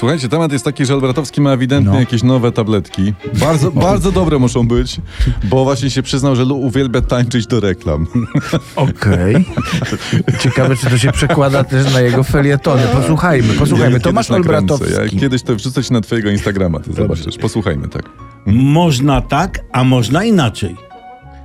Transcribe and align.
Słuchajcie, 0.00 0.28
temat 0.28 0.52
jest 0.52 0.64
taki, 0.64 0.86
że 0.86 0.92
Albratowski 0.94 1.40
ma 1.40 1.52
ewidentnie 1.52 1.92
No. 1.92 2.00
jakieś 2.00 2.22
nowe 2.22 2.52
tabletki. 2.52 3.14
Bardzo, 3.40 3.70
bardzo 3.90 4.12
dobre 4.12 4.38
muszą 4.38 4.68
być, 4.68 5.00
bo 5.44 5.64
właśnie 5.64 5.90
się 5.90 6.02
przyznał, 6.02 6.36
że 6.36 6.44
lu- 6.44 6.60
uwielbia 6.60 7.00
tańczyć 7.00 7.46
do 7.46 7.60
reklam. 7.60 8.06
Okej. 8.76 9.44
Ciekawe, 10.42 10.76
czy 10.76 10.90
to 10.90 10.98
się 10.98 11.12
przekłada 11.12 11.64
też 11.64 11.94
na 11.94 12.00
jego 12.00 12.24
felietony. 12.24 12.82
Posłuchajmy, 12.92 13.54
posłuchajmy. 13.54 13.92
Ja 13.94 14.00
Tomasz. 14.00 14.30
Olbratowski. 14.30 14.92
Ja 15.14 15.20
kiedyś 15.20 15.42
to 15.42 15.54
wrzucę 15.54 15.84
ci 15.84 15.92
na 15.92 16.00
twojego 16.00 16.30
Instagrama, 16.30 16.80
ty 16.80 16.92
zobaczysz. 16.92 17.38
Posłuchajmy, 17.38 17.88
tak. 17.88 18.02
Można 18.46 19.20
tak, 19.20 19.60
a 19.72 19.84
można 19.84 20.24
inaczej. 20.24 20.76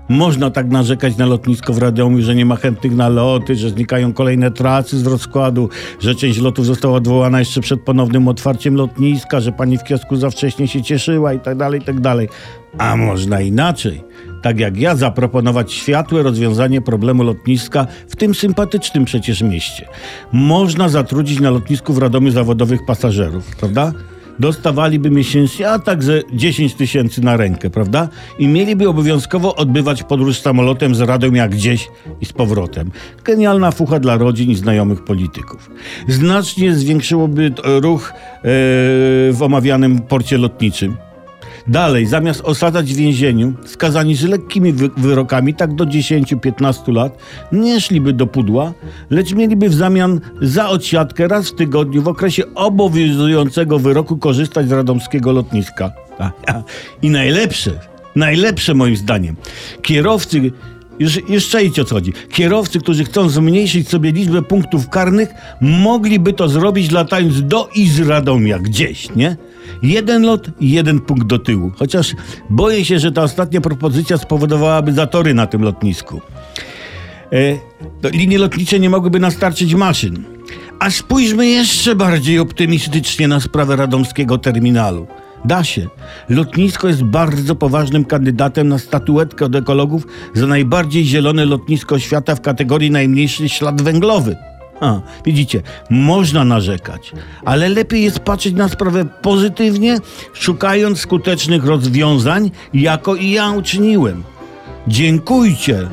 Można 0.09 0.49
tak 0.49 0.67
narzekać 0.67 1.17
na 1.17 1.25
lotnisko 1.25 1.73
w 1.73 1.77
Radomiu, 1.77 2.21
że 2.21 2.35
nie 2.35 2.45
ma 2.45 2.55
chętnych 2.55 2.95
na 2.95 3.09
loty, 3.09 3.55
że 3.55 3.69
znikają 3.69 4.13
kolejne 4.13 4.51
trasy 4.51 4.99
z 4.99 5.07
rozkładu, 5.07 5.69
że 5.99 6.15
część 6.15 6.39
lotów 6.39 6.65
została 6.65 6.97
odwołana 6.97 7.39
jeszcze 7.39 7.61
przed 7.61 7.81
ponownym 7.81 8.27
otwarciem 8.27 8.75
lotniska, 8.75 9.39
że 9.39 9.51
pani 9.51 9.77
w 9.77 9.83
kiosku 9.83 10.15
za 10.15 10.29
wcześnie 10.29 10.67
się 10.67 10.81
cieszyła 10.81 11.33
i 11.33 11.39
tak 11.39 11.57
dalej, 11.57 11.81
i 11.81 11.83
tak 11.83 11.99
dalej. 11.99 12.29
A 12.77 12.95
można 12.95 13.41
inaczej. 13.41 14.03
Tak 14.41 14.59
jak 14.59 14.77
ja 14.77 14.95
zaproponować 14.95 15.73
światłe 15.73 16.23
rozwiązanie 16.23 16.81
problemu 16.81 17.23
lotniska 17.23 17.87
w 18.07 18.15
tym 18.15 18.35
sympatycznym 18.35 19.05
przecież 19.05 19.41
mieście. 19.41 19.87
Można 20.31 20.89
zatrudnić 20.89 21.39
na 21.39 21.49
lotnisku 21.49 21.93
w 21.93 21.97
Radomiu 21.97 22.31
zawodowych 22.31 22.85
pasażerów, 22.85 23.55
prawda? 23.55 23.91
Dostawaliby 24.39 25.11
miesięcznie, 25.11 25.69
a 25.69 25.79
także 25.79 26.21
10 26.33 26.73
tysięcy 26.73 27.21
na 27.21 27.37
rękę, 27.37 27.69
prawda? 27.69 28.09
I 28.39 28.47
mieliby 28.47 28.89
obowiązkowo 28.89 29.55
odbywać 29.55 30.03
podróż 30.03 30.39
samolotem 30.39 30.95
z 30.95 31.01
Radomia 31.01 31.47
gdzieś 31.47 31.87
i 32.21 32.25
z 32.25 32.33
powrotem. 32.33 32.91
Genialna 33.23 33.71
fucha 33.71 33.99
dla 33.99 34.17
rodzin 34.17 34.51
i 34.51 34.55
znajomych 34.55 35.03
polityków. 35.03 35.69
Znacznie 36.07 36.75
zwiększyłoby 36.75 37.51
ruch 37.81 38.13
e, 38.13 38.41
w 39.31 39.37
omawianym 39.41 40.01
porcie 40.01 40.37
lotniczym. 40.37 41.04
Dalej, 41.67 42.05
zamiast 42.05 42.41
osadzać 42.41 42.93
w 42.93 42.97
więzieniu, 42.97 43.53
skazani 43.65 44.15
z 44.15 44.23
lekkimi 44.23 44.73
wy- 44.73 44.89
wyrokami, 44.97 45.53
tak 45.53 45.75
do 45.75 45.85
10-15 45.85 46.93
lat, 46.93 47.17
nie 47.51 47.81
szliby 47.81 48.13
do 48.13 48.27
pudła, 48.27 48.73
lecz 49.09 49.33
mieliby 49.33 49.69
w 49.69 49.73
zamian 49.73 50.21
za 50.41 50.69
odsiadkę 50.69 51.27
raz 51.27 51.49
w 51.49 51.55
tygodniu 51.55 52.01
w 52.01 52.07
okresie 52.07 52.43
obowiązującego 52.55 53.79
wyroku 53.79 54.17
korzystać 54.17 54.69
z 54.69 54.71
radomskiego 54.71 55.31
lotniska. 55.31 55.91
I 57.01 57.09
najlepsze, 57.09 57.71
najlepsze 58.15 58.73
moim 58.73 58.95
zdaniem, 58.95 59.35
kierowcy 59.81 60.51
już, 60.99 61.19
już 61.29 61.55
o 61.81 61.85
co 61.85 61.95
chodzi. 61.95 62.13
Kierowcy, 62.31 62.79
którzy 62.79 63.03
chcą 63.03 63.29
zmniejszyć 63.29 63.89
sobie 63.89 64.11
liczbę 64.11 64.41
punktów 64.41 64.89
karnych, 64.89 65.29
mogliby 65.61 66.33
to 66.33 66.49
zrobić 66.49 66.91
latając 66.91 67.43
do 67.43 67.69
i 67.75 67.87
z 67.87 67.99
Radomia, 67.99 68.59
gdzieś, 68.59 69.15
nie? 69.15 69.37
Jeden 69.83 70.23
lot 70.23 70.47
jeden 70.61 70.99
punkt 70.99 71.27
do 71.27 71.39
tyłu. 71.39 71.71
Chociaż 71.75 72.15
boję 72.49 72.85
się, 72.85 72.99
że 72.99 73.11
ta 73.11 73.23
ostatnia 73.23 73.61
propozycja 73.61 74.17
spowodowałaby 74.17 74.93
zatory 74.93 75.33
na 75.33 75.47
tym 75.47 75.61
lotnisku. 75.61 76.21
E, 78.03 78.09
linie 78.09 78.37
lotnicze 78.37 78.79
nie 78.79 78.89
mogłyby 78.89 79.19
nastarczyć 79.19 79.75
maszyn. 79.75 80.23
A 80.79 80.91
spójrzmy 80.91 81.47
jeszcze 81.47 81.95
bardziej 81.95 82.39
optymistycznie 82.39 83.27
na 83.27 83.39
sprawę 83.39 83.75
radomskiego 83.75 84.37
terminalu. 84.37 85.07
Da 85.45 85.63
się. 85.63 85.87
Lotnisko 86.29 86.87
jest 86.87 87.03
bardzo 87.03 87.55
poważnym 87.55 88.05
kandydatem 88.05 88.67
na 88.67 88.79
statuetkę 88.79 89.45
od 89.45 89.55
ekologów 89.55 90.07
za 90.33 90.47
najbardziej 90.47 91.05
zielone 91.05 91.45
lotnisko 91.45 91.99
świata 91.99 92.35
w 92.35 92.41
kategorii 92.41 92.91
najmniejszy 92.91 93.49
ślad 93.49 93.81
węglowy. 93.81 94.35
A, 94.81 95.01
widzicie, 95.25 95.61
można 95.89 96.45
narzekać, 96.45 97.11
ale 97.45 97.69
lepiej 97.69 98.03
jest 98.03 98.19
patrzeć 98.19 98.53
na 98.53 98.69
sprawę 98.69 99.05
pozytywnie, 99.21 99.97
szukając 100.33 100.99
skutecznych 100.99 101.65
rozwiązań, 101.65 102.51
jako 102.73 103.15
i 103.15 103.31
ja 103.31 103.51
uczyniłem. 103.51 104.23
Dziękujcie. 104.87 105.87